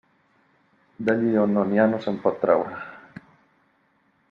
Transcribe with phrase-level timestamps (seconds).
[1.09, 2.81] D'allí a on no n'hi ha no se'n pot traure.